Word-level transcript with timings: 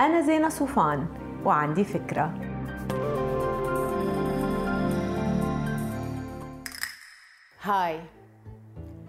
أنا 0.00 0.20
زينة 0.20 0.48
صوفان 0.48 1.06
وعندي 1.44 1.84
فكرة. 1.84 2.34
Hi. 7.62 8.00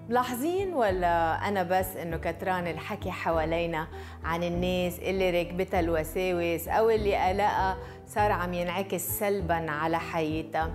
ملاحظين 0.10 0.74
ولا 0.74 1.48
أنا 1.48 1.64
بس 1.64 1.96
إنه 1.96 2.18
كتران 2.18 2.68
الحكي 2.68 3.12
حوالينا 3.12 3.88
عن 4.24 4.44
الناس 4.44 5.00
اللي 5.00 5.42
ركبتها 5.42 5.80
الوساوس 5.80 6.68
أو 6.68 6.90
اللي 6.90 7.16
قلقها 7.16 7.78
صار 8.08 8.32
عم 8.32 8.54
ينعكس 8.54 9.02
سلبا 9.02 9.72
على 9.72 10.00
حياتها؟ 10.00 10.72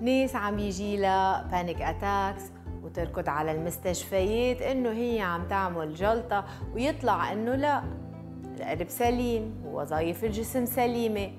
ناس 0.00 0.36
عم 0.36 0.58
يجي 0.58 0.96
لها 0.96 1.42
panic 1.42 1.82
attacks 1.82 2.42
وتركض 2.82 3.28
على 3.28 3.52
المستشفيات 3.52 4.62
إنه 4.62 4.90
هي 4.90 5.20
عم 5.20 5.48
تعمل 5.48 5.94
جلطة 5.94 6.44
ويطلع 6.74 7.32
إنه 7.32 7.54
لا. 7.54 8.01
القلب 8.62 8.88
سليم 8.88 9.54
ووظائف 9.66 10.24
الجسم 10.24 10.66
سليمة. 10.66 11.30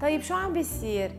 طيب 0.00 0.20
شو 0.20 0.34
عم 0.34 0.52
بيصير؟ 0.52 1.10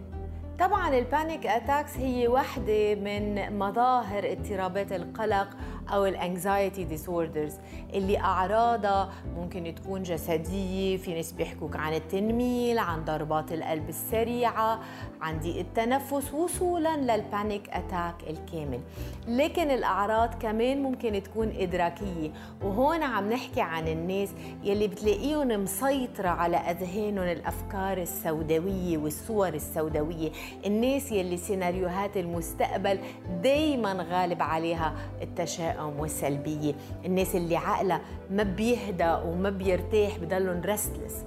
طبعا 0.60 0.98
ال 0.98 1.06
panic 1.06 1.48
attacks 1.48 1.98
هي 1.98 2.28
واحدة 2.28 2.96
من 2.96 3.58
مظاهر 3.60 4.32
اضطرابات 4.32 4.92
القلق 4.92 5.48
أو 5.90 6.06
ال 6.06 6.15
anxiety 6.15 6.84
disorders 6.84 7.54
اللي 7.94 8.20
أعراضها 8.20 9.10
ممكن 9.38 9.76
تكون 9.76 10.04
جسدية 10.04 10.98
في 10.98 11.14
ناس 11.14 11.32
بيحكوك 11.32 11.76
عن 11.76 11.94
التنميل 11.94 12.80
عن 12.80 13.06
ضربات 13.06 13.52
القلب 13.52 13.90
السريعة 13.90 14.80
عن 15.22 15.40
ضيق 15.40 15.60
التنفس 15.60 16.34
وصولا 16.34 16.98
لل 16.98 17.18
panic 17.18 17.70
attack 17.70 18.16
الكامل. 18.30 18.80
لكن 19.28 19.72
الأعراض 19.72 20.34
كمان 20.34 20.84
ممكن 20.84 21.24
تكون 21.24 21.54
إدراكية. 21.58 22.32
وهون 22.64 23.04
عم 23.04 23.30
نحكي 23.30 23.62
عن 23.62 23.88
الناس 23.88 24.30
يلي 24.64 24.88
بتلاقيهم 24.88 25.48
مسيطرة 25.64 26.30
على 26.30 26.58
أذهانهم 26.58 27.24
الأفكار 27.24 27.98
السوداوية 27.98 28.98
والصور 28.98 29.48
السوداوية. 29.54 30.32
الناس 30.66 31.12
يلي 31.12 31.38
سيناريوهات 31.38 32.18
المستقبل 32.18 33.00
دايما 33.44 34.06
غالب 34.10 34.42
عليها 34.42 34.94
التشاؤم. 35.22 35.75
التشاؤم 35.76 36.00
والسلبية 36.00 36.74
الناس 37.06 37.36
اللي 37.36 37.58
عقلها 37.58 38.02
ما 38.32 38.44
بيهدى 38.44 39.16
وما 39.26 39.50
بيرتاح 39.50 40.18
بضلهم 40.18 40.62
رستلس 40.66 41.26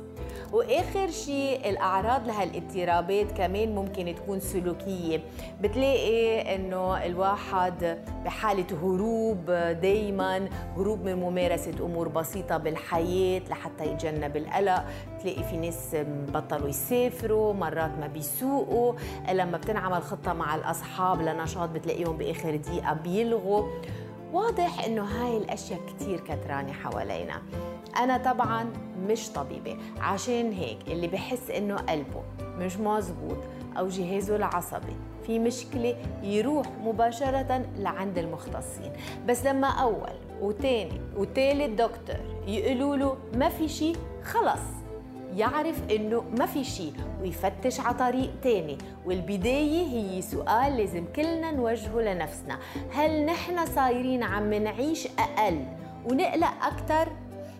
وآخر 0.52 1.10
شيء 1.10 1.70
الأعراض 1.70 2.26
لهالاضطرابات 2.26 3.32
كمان 3.32 3.74
ممكن 3.74 4.14
تكون 4.14 4.40
سلوكية. 4.40 5.20
بتلاقي 5.60 6.54
إنه 6.54 7.06
الواحد 7.06 7.98
بحالة 8.24 8.66
هروب 8.82 9.44
دائما 9.82 10.48
هروب 10.76 11.04
من 11.04 11.14
ممارسة 11.14 11.72
أمور 11.80 12.08
بسيطة 12.08 12.56
بالحياة 12.56 13.42
لحتى 13.50 13.84
يتجنب 13.84 14.36
القلق. 14.36 14.84
بتلاقي 15.18 15.44
في 15.44 15.56
ناس 15.56 15.96
بطلوا 16.34 16.68
يسافروا 16.68 17.52
مرات 17.52 17.98
ما 18.00 18.06
بيسوقوا. 18.06 18.94
لما 19.32 19.58
بتنعمل 19.58 20.02
خطة 20.02 20.32
مع 20.32 20.54
الأصحاب 20.54 21.22
لنشاط 21.22 21.68
بتلاقيهم 21.68 22.16
بآخر 22.16 22.56
دقيقة 22.56 22.92
بيلغوا. 22.92 23.68
واضح 24.32 24.84
إنه 24.84 25.02
هاي 25.02 25.36
الأشياء 25.36 25.80
كتير 25.86 26.20
كترانه 26.20 26.72
حوالينا. 26.72 27.42
أنا 27.96 28.18
طبعا 28.18 28.72
مش 29.06 29.30
طبيبة. 29.30 29.76
عشان 30.00 30.52
هيك 30.52 30.78
اللي 30.88 31.06
بحس 31.06 31.50
إنه 31.50 31.76
قلبه 31.76 32.22
مش 32.42 32.76
مزبوط 32.76 33.38
أو 33.78 33.88
جهازه 33.88 34.36
العصبي 34.36 34.96
في 35.26 35.38
مشكلة 35.38 35.96
يروح 36.22 36.66
مباشرة 36.84 37.66
لعند 37.76 38.18
المختصين. 38.18 38.92
بس 39.26 39.46
لما 39.46 39.68
أول 39.68 40.12
وتاني 40.40 41.00
وتالت 41.16 41.70
دكتور 41.80 42.20
يقولوا 42.46 42.96
له 42.96 43.16
ما 43.34 43.48
في 43.48 43.68
شيء 43.68 43.96
خلص. 44.24 44.60
يعرف 45.38 45.82
إنه 45.90 46.24
ما 46.38 46.46
في 46.46 46.64
شيء 46.64 46.92
ويفتش 47.20 47.80
على 47.80 47.94
طريق 47.94 48.30
تاني. 48.42 48.78
والبداية 49.06 49.86
هي 49.86 50.22
سؤال 50.22 50.76
لازم 50.76 51.04
كلنا 51.16 51.50
نوجهه 51.50 52.00
لنفسنا. 52.00 52.58
هل 52.92 53.24
نحن 53.24 53.66
صايرين 53.66 54.22
عم 54.22 54.54
نعيش 54.54 55.08
أقل 55.18 55.64
ونقلق 56.10 56.64
أكثر 56.64 57.12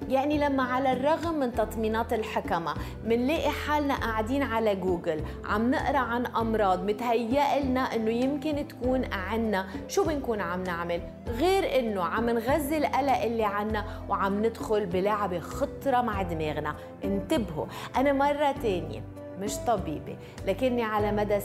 يعني 0.09 0.39
لما 0.39 0.63
على 0.63 0.93
الرغم 0.93 1.35
من 1.35 1.53
تطمينات 1.53 2.13
الحكمة 2.13 2.75
منلاقي 3.05 3.51
حالنا 3.51 3.95
قاعدين 3.95 4.43
على 4.43 4.77
جوجل 4.77 5.21
عم 5.45 5.71
نقرأ 5.71 5.99
عن 5.99 6.27
أمراض 6.27 6.85
متهيأ 6.85 7.65
لنا 7.65 7.81
إنه 7.81 8.11
يمكن 8.11 8.69
تكون 8.69 9.05
عنا. 9.13 9.67
شو 9.89 10.05
بنكون 10.05 10.41
عم 10.41 10.63
نعمل؟ 10.63 11.01
غير 11.29 11.79
إنه 11.79 12.03
عم 12.03 12.31
نغذي 12.31 12.79
القلق 12.79 13.23
اللي 13.23 13.45
عنا 13.45 13.85
وعم 14.09 14.47
ندخل 14.47 14.87
بلعبة 14.87 15.41
خطرة 15.41 16.01
مع 16.01 16.23
دماغنا. 16.23 16.75
انتبهوا 17.05 17.67
أنا 17.97 18.13
مرة 18.13 18.53
تانية 18.63 19.03
مش 19.41 19.57
طبيبة 19.57 20.17
لكني 20.47 20.83
على 20.83 21.13
مدى 21.13 21.41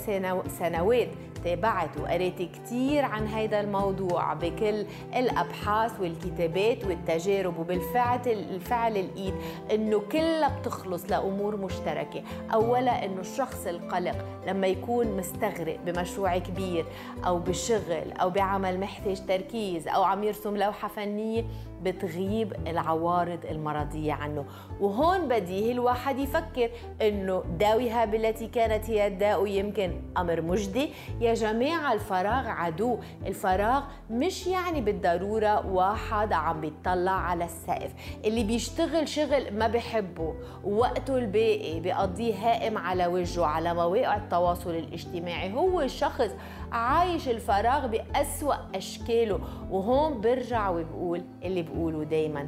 سنوات 0.60 1.10
تابعت 1.44 1.98
وقريت 1.98 2.42
كتير 2.42 3.06
عن 3.06 3.28
هيدا 3.28 3.60
الموضوع 3.60 4.34
بكل 4.34 4.86
الأبحاث 5.16 6.00
والكتابات 6.00 6.86
والتجارب 6.86 7.60
وبالفعل 7.60 8.20
الفعل 8.26 8.98
الإيد 8.98 9.34
إنه 9.72 10.00
كلها 10.00 10.60
بتخلص 10.60 11.06
لأمور 11.10 11.58
مشتركة. 11.58 12.24
أولا 12.54 13.06
إنه 13.06 13.22
الشخص 13.22 13.68
القلق 13.68 14.26
لما 14.48 14.68
يكون 14.68 15.18
مستغرق 15.18 15.80
بمشروع 15.86 16.38
كبير 16.38 16.86
أو 17.26 17.40
بشغل 17.40 18.12
أو 18.12 18.30
بعمل 18.30 18.80
محتاج 18.80 19.26
تركيز 19.26 19.88
أو 19.88 20.04
عم 20.04 20.24
يرسم 20.24 20.58
لوحة 20.58 20.88
فنية 20.88 21.46
بتغيب 21.84 22.54
العوارض 22.68 23.46
المرضية 23.46 24.14
عنه. 24.14 24.46
وهون 24.80 25.28
بديهي 25.28 25.72
الواحد 25.72 26.20
يفكر 26.20 26.70
إنه 27.02 27.44
داويها 27.60 28.06
بالتي 28.06 28.48
كانت 28.48 28.90
هي 28.90 29.08
الداء 29.08 29.48
يمكن 29.48 30.02
أمر 30.18 30.42
مجدي. 30.42 30.90
يا 31.34 31.38
جماعة 31.38 31.94
الفراغ 31.94 32.48
عدو. 32.48 33.00
الفراغ 33.26 33.84
مش 34.10 34.48
يعني 34.48 34.82
بالضرورة 34.82 35.68
واحد 35.68 36.34
عم 36.34 36.62
بيطلع 36.62 37.12
على 37.12 37.46
السقف. 37.46 37.94
اللي 38.26 38.44
بيشتغل 38.44 39.08
شغل 39.08 39.58
ما 39.58 39.68
بحبه. 39.68 40.36
ووقته 40.64 41.18
الباقي 41.18 41.80
بيقضيه 41.80 42.36
هائم 42.36 42.78
على 42.78 43.08
وجهه 43.08 43.46
على 43.46 43.74
مواقع 43.74 44.16
التواصل 44.16 44.70
الاجتماعي. 44.70 45.54
هو 45.54 45.88
شخص 45.88 46.30
عايش 46.72 47.30
الفراغ 47.30 47.88
بأسوأ 47.88 48.56
أشكاله. 48.76 49.40
وهون 49.72 50.22
برجع 50.22 50.70
وبقول 50.70 51.24
اللي 51.44 51.62
بقوله 51.62 52.04
دايما. 52.04 52.48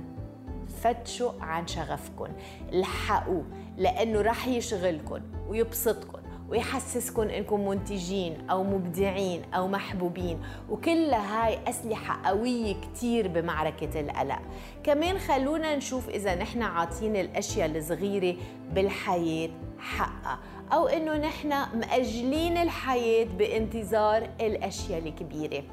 فتشوا 0.82 1.32
عن 1.42 1.68
شغفكم 1.68 2.28
الحقوه 2.74 3.46
لأنه 3.78 4.22
رح 4.22 4.48
يشغلكم 4.48 5.20
ويبسطكم 5.48 6.25
ويحسسكم 6.50 7.22
إنكم 7.22 7.68
منتجين 7.68 8.50
أو 8.50 8.64
مبدعين 8.64 9.54
أو 9.54 9.68
محبوبين. 9.68 10.40
وكل 10.70 11.14
هاي 11.14 11.60
أسلحة 11.70 12.30
قوية 12.30 12.76
كتير 12.82 13.28
بمعركة 13.28 14.00
القلق. 14.00 14.42
كمان 14.84 15.18
خلونا 15.18 15.76
نشوف 15.76 16.10
إذا 16.10 16.36
نحن 16.36 16.62
عاطين 16.62 17.16
الأشياء 17.16 17.78
الصغيرة 17.78 18.38
بالحياة 18.74 19.50
حقها 19.80 20.40
أو 20.74 20.88
إنه 20.88 21.18
نحن 21.18 21.50
مأجلين 21.50 22.58
الحياة 22.58 23.26
بانتظار 23.26 24.30
الأشياء 24.42 25.00
الكبيرة. 25.00 25.64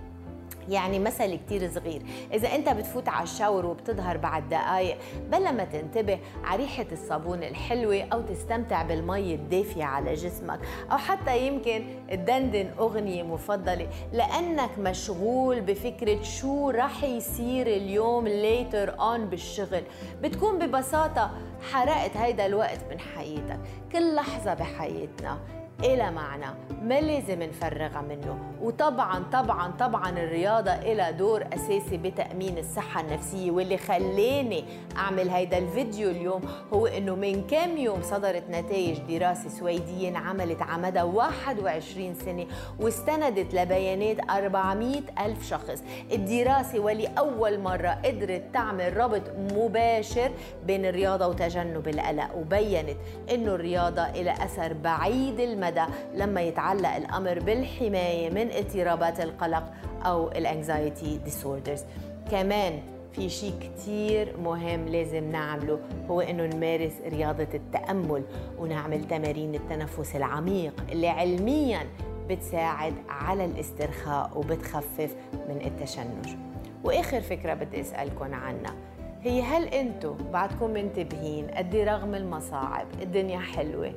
يعني 0.68 0.98
مثل 0.98 1.34
كتير 1.34 1.70
صغير. 1.70 2.02
إذا 2.32 2.54
أنت 2.54 2.68
بتفوت 2.68 3.08
على 3.08 3.24
الشاور 3.24 3.66
وبتظهر 3.66 4.16
بعد 4.16 4.48
دقايق 4.48 4.98
بلا 5.30 5.52
ما 5.52 5.64
تنتبه 5.64 6.18
على 6.44 6.62
ريحة 6.62 6.86
الصابون 6.92 7.42
الحلوة 7.42 8.02
أو 8.12 8.20
تستمتع 8.20 8.82
بالمي 8.82 9.34
الدافية 9.34 9.84
على 9.84 10.14
جسمك 10.14 10.60
أو 10.92 10.96
حتى 10.96 11.46
يمكن 11.46 11.84
تدندن 12.10 12.70
أغنية 12.78 13.22
مفضلة. 13.22 13.88
لأنك 14.12 14.78
مشغول 14.78 15.60
بفكرة 15.60 16.22
شو 16.22 16.70
رح 16.70 17.04
يصير 17.04 17.66
اليوم 17.66 18.24
later 18.26 18.90
on 19.00 19.20
بالشغل. 19.30 19.82
بتكون 20.22 20.58
ببساطة 20.58 21.30
حرقت 21.72 22.16
هيدا 22.16 22.46
الوقت 22.46 22.80
من 22.90 23.00
حياتك. 23.00 23.60
كل 23.92 24.14
لحظة 24.14 24.54
بحياتنا. 24.54 25.61
إلى 25.84 26.10
معنى 26.10 26.46
ما 26.82 27.00
لازم 27.00 27.42
نفرغها 27.42 28.00
منه؟ 28.00 28.38
وطبعا 28.62 29.22
طبعا 29.32 29.72
طبعا 29.80 30.10
الرياضة 30.10 30.70
إلها 30.70 31.10
دور 31.10 31.44
أساسي 31.52 31.96
بتأمين 31.96 32.58
الصحة 32.58 33.00
النفسية. 33.00 33.50
واللي 33.50 33.76
خلاني 33.78 34.64
أعمل 34.96 35.30
هيدا 35.30 35.58
الفيديو 35.58 36.10
اليوم 36.10 36.42
هو 36.72 36.86
إنه 36.86 37.14
من 37.14 37.46
كام 37.46 37.76
يوم 37.76 38.02
صدرت 38.02 38.42
نتائج 38.50 38.98
دراسة 38.98 39.48
سويدية 39.48 40.08
انعملت 40.08 40.62
على 40.62 40.82
مدى 40.82 41.02
21 41.02 42.14
سنة 42.14 42.46
واستندت 42.80 43.54
لبيانات 43.54 44.30
400 44.30 45.00
ألف 45.26 45.48
شخص. 45.48 45.82
الدراسة 46.12 46.78
واللي 46.80 47.06
أول 47.18 47.60
مرة 47.60 47.98
قدرت 48.04 48.42
تعمل 48.54 48.96
ربط 48.96 49.22
مباشر 49.38 50.30
بين 50.66 50.86
الرياضة 50.86 51.26
وتجنب 51.26 51.88
القلق 51.88 52.36
وبينت 52.36 52.96
إنه 53.30 53.54
الرياضة 53.54 54.02
إلى 54.02 54.32
أثر 54.32 54.72
بعيد 54.72 55.40
المدى. 55.40 55.71
لما 56.14 56.40
يتعلق 56.40 56.94
الأمر 56.96 57.38
بالحماية 57.38 58.30
من 58.30 58.50
اضطرابات 58.50 59.20
القلق 59.20 59.72
أو 60.02 60.28
ال 60.28 60.39
anxiety 60.39 61.18
disorders 61.24 61.84
كمان 62.30 62.80
في 63.12 63.28
شيء 63.28 63.54
كتير 63.60 64.36
مهم 64.38 64.88
لازم 64.88 65.30
نعمله 65.30 65.78
هو 66.10 66.20
إنه 66.20 66.46
نمارس 66.46 66.92
رياضة 67.06 67.48
التأمل 67.54 68.22
ونعمل 68.58 69.08
تمارين 69.08 69.54
التنفس 69.54 70.16
العميق 70.16 70.84
اللي 70.92 71.08
علميا 71.08 71.86
بتساعد 72.28 72.94
على 73.08 73.44
الاسترخاء 73.44 74.30
وبتخفف 74.38 75.16
من 75.48 75.60
التشنج. 75.66 76.36
وآخر 76.84 77.20
فكرة 77.20 77.54
بدي 77.54 77.80
اسألكم 77.80 78.34
عنها 78.34 78.74
هي 79.22 79.42
هل 79.42 79.64
أنتم 79.64 80.16
بعدكم 80.32 80.70
منتبهين 80.70 81.46
قد 81.48 81.76
رغم 81.76 82.14
المصاعب 82.14 82.86
الدنيا 83.02 83.38
حلوة؟ 83.38 83.92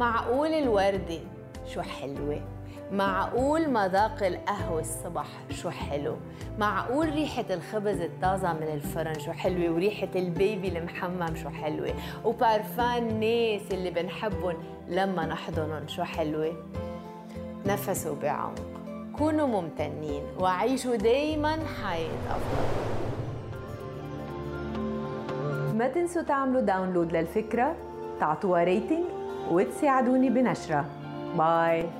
معقول 0.00 0.54
الوردة 0.54 1.18
شو 1.66 1.80
حلوة؟ 1.82 2.40
معقول 2.92 3.70
مذاق 3.70 4.22
القهوة 4.22 4.80
الصبح 4.80 5.26
شو 5.50 5.70
حلو؟ 5.70 6.16
معقول 6.58 7.08
ريحة 7.14 7.44
الخبز 7.50 8.00
الطازة 8.00 8.52
من 8.52 8.62
الفرن 8.62 9.18
شو 9.18 9.32
حلوة؟ 9.32 9.74
وريحة 9.74 10.08
ال 10.16 10.28
baby 10.28 10.78
المحمم 10.78 11.36
شو 11.36 11.48
حلوة؟ 11.48 11.94
وبارفان 12.24 13.08
الناس 13.08 13.72
اللي 13.72 13.90
بنحبهم 13.90 14.56
لما 14.88 15.26
نحضنهم 15.26 15.88
شو 15.88 16.02
حلوة؟ 16.02 16.52
نفسوا 17.66 18.16
بعمق 18.22 18.60
كونوا 19.18 19.46
ممتنين 19.46 20.22
وعيشوا 20.38 20.96
دايما 20.96 21.58
حياة 21.82 22.30
أفضل. 22.30 22.80
ما 25.78 25.88
تنسوا 25.88 26.22
تعملوا 26.22 26.60
download 26.60 27.12
للفكرة 27.12 27.76
تعطوها 28.20 28.64
rating 28.64 29.19
وتساعدوني 29.50 30.30
بنشرها 30.30 30.84
bye. 31.38 31.99